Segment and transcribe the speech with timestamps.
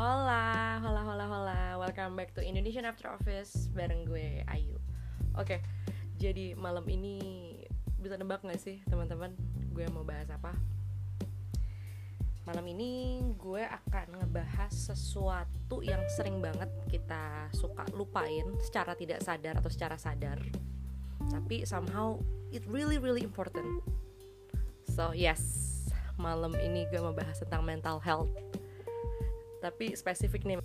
[0.00, 1.60] Hola, hola, hola, hola.
[1.76, 4.80] Welcome back to Indonesian After Office bareng gue Ayu.
[5.36, 5.60] Oke,
[6.16, 7.20] jadi malam ini
[8.00, 9.36] bisa nebak gak sih teman-teman
[9.76, 10.56] gue mau bahas apa?
[12.48, 19.60] Malam ini gue akan ngebahas sesuatu yang sering banget kita suka lupain secara tidak sadar
[19.60, 20.40] atau secara sadar.
[21.28, 22.16] Tapi somehow
[22.48, 23.84] it really really important.
[24.96, 25.44] So yes,
[26.16, 28.32] malam ini gue mau bahas tentang mental health
[29.60, 30.56] tapi spesifik nih.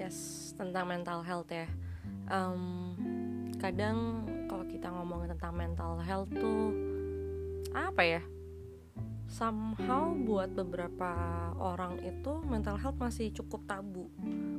[0.00, 1.68] Yes tentang mental health ya.
[2.32, 2.96] Um,
[3.60, 6.72] kadang kalau kita ngomongin tentang mental health tuh
[7.76, 8.22] apa ya?
[9.28, 11.10] Somehow buat beberapa
[11.58, 14.06] orang itu mental health masih cukup tabu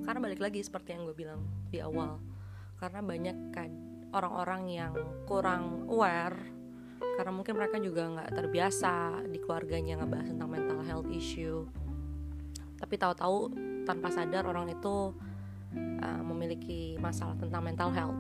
[0.06, 1.42] karena balik lagi seperti yang gue bilang
[1.74, 2.22] di awal.
[2.78, 3.70] Karena banyak kan
[4.14, 4.94] orang-orang yang
[5.26, 6.56] kurang aware
[7.16, 11.64] karena mungkin mereka juga nggak terbiasa di keluarganya ngebahas tentang mental health issue.
[12.76, 13.56] Tapi tahu-tahu
[13.88, 15.16] tanpa sadar orang itu
[15.76, 18.20] uh, memiliki masalah tentang mental health.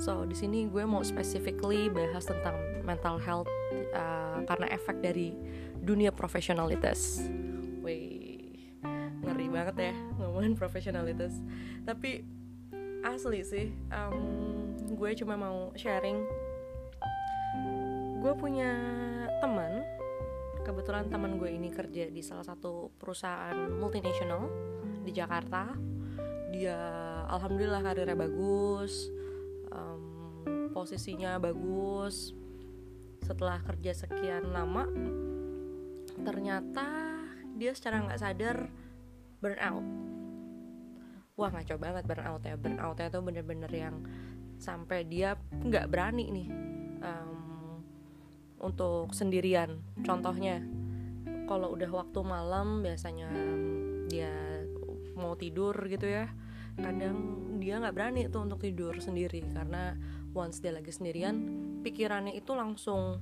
[0.00, 3.50] So di sini gue mau specifically bahas tentang mental health
[3.92, 5.36] uh, karena efek dari
[5.78, 7.28] dunia profesionalitas.
[7.84, 8.17] Wih,
[9.24, 11.34] ngeri banget ya ngomongin profesionalitas.
[11.82, 12.22] Tapi
[13.02, 16.18] asli sih, um, gue cuma mau sharing.
[18.18, 18.70] Gue punya
[19.38, 19.82] teman,
[20.66, 24.50] kebetulan teman gue ini kerja di salah satu perusahaan multinasional
[25.06, 25.70] di Jakarta.
[26.50, 26.78] Dia
[27.30, 29.06] alhamdulillah karirnya bagus,
[29.70, 30.02] um,
[30.74, 32.34] posisinya bagus,
[33.22, 34.88] setelah kerja sekian lama
[36.22, 36.86] ternyata
[37.54, 38.56] dia secara nggak sadar
[39.38, 39.86] burnout.
[41.38, 42.54] Wah ngaco banget burnout ya.
[42.58, 43.96] Burnoutnya tuh bener-bener yang
[44.58, 46.48] sampai dia nggak berani nih
[47.02, 47.82] um,
[48.58, 49.78] untuk sendirian.
[50.02, 50.62] Contohnya
[51.46, 53.30] kalau udah waktu malam biasanya
[54.10, 54.34] dia
[55.14, 56.26] mau tidur gitu ya.
[56.78, 57.16] Kadang
[57.58, 59.98] dia nggak berani tuh untuk tidur sendiri karena
[60.30, 61.34] once dia lagi sendirian
[61.82, 63.18] pikirannya itu langsung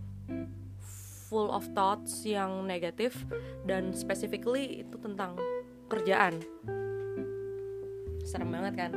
[1.27, 3.27] full of thoughts yang negatif
[3.67, 5.35] dan specifically itu tentang
[5.87, 6.43] kerjaan.
[8.27, 8.93] Serem banget kan?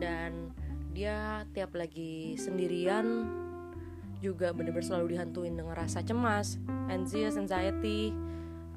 [0.00, 0.52] Dan
[0.92, 3.28] dia tiap lagi sendirian
[4.22, 6.54] juga bener-bener selalu dihantuin dengan rasa cemas
[6.86, 8.14] anxious anxiety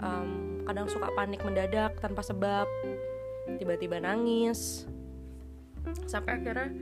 [0.01, 2.65] um, kadang suka panik mendadak tanpa sebab
[3.61, 4.89] tiba-tiba nangis.
[6.09, 6.73] Sampai akhirnya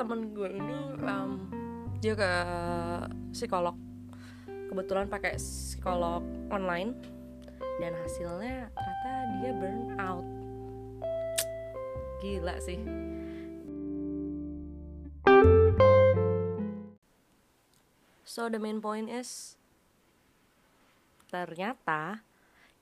[0.00, 1.30] temen gue ini um,
[2.00, 2.32] dia ke
[3.34, 3.76] psikolog.
[4.46, 6.96] Kebetulan pakai psikolog online
[7.80, 8.72] dan hasilnya
[9.08, 10.26] ternyata dia burn out.
[12.20, 12.80] Gila sih.
[18.28, 19.56] So the main point is
[21.32, 22.20] ternyata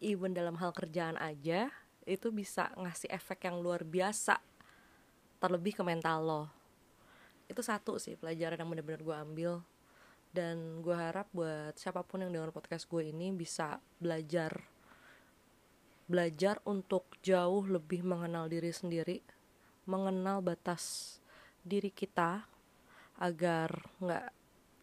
[0.02, 1.70] even dalam hal kerjaan aja
[2.06, 4.38] itu bisa ngasih efek yang luar biasa
[5.38, 6.42] terlebih ke mental lo.
[7.46, 9.52] Itu satu sih pelajaran yang bener-bener gue ambil.
[10.34, 14.75] Dan gue harap buat siapa pun yang dengar podcast gue ini bisa belajar
[16.06, 19.18] belajar untuk jauh lebih mengenal diri sendiri
[19.86, 21.16] mengenal batas
[21.62, 22.42] diri kita
[23.22, 24.26] agar nggak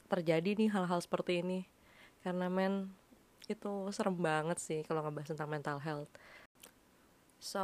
[0.07, 1.67] terjadi nih hal-hal seperti ini.
[2.23, 2.95] Karena men
[3.51, 6.11] itu serem banget sih kalau ngebahas tentang mental health.
[7.43, 7.63] So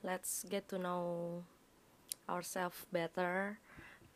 [0.00, 1.04] let's get to know
[2.24, 3.60] ourselves better.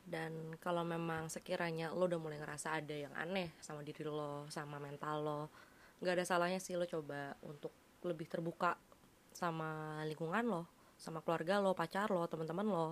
[0.02, 4.82] Dan kalau memang sekiranya lo udah mulai ngerasa ada yang aneh sama diri lo sama
[4.82, 5.42] mental lo
[6.02, 7.70] nggak ada salahnya sih lo coba untuk
[8.06, 8.76] lebih terbuka
[9.32, 10.62] sama lingkungan lo
[11.02, 12.88] sama keluarga lo pacar lo teman-teman lo.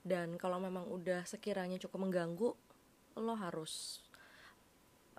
[0.00, 2.56] Dan kalau memang udah sekiranya cukup mengganggu
[3.20, 4.00] lo harus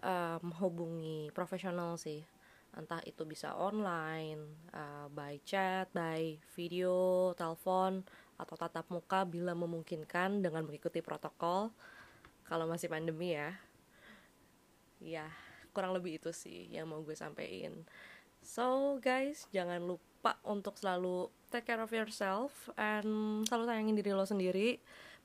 [0.01, 2.25] um, hubungi profesional sih.
[2.73, 8.01] Entah itu bisa online uh, by chat by video telepon
[8.41, 11.69] atau tatap muka bila memungkinkan dengan mengikuti protokol
[12.49, 13.53] kalau masih pandemi ya.
[14.97, 15.29] Ya
[15.77, 17.85] kurang lebih itu sih yang mau gue sampein
[18.41, 24.25] so guys jangan lupa untuk selalu take care of yourself and selalu sayangin diri lo
[24.25, 24.81] sendiri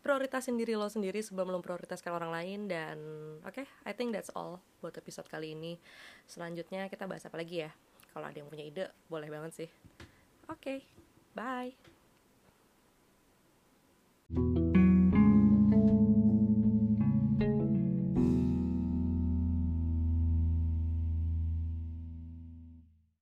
[0.07, 2.97] prioritasin diri lo sendiri sebelum lo prioritaskan orang lain dan
[3.43, 5.83] oke okay, I think that's all buat episode kali ini.
[6.31, 7.75] Selanjutnya kita bahas apa lagi ya?
[8.15, 9.71] Kalau ada yang punya ide boleh banget sih.
[10.47, 10.79] Oke okay,
[11.35, 11.96] bye